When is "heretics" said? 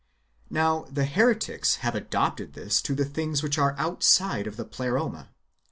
1.05-1.75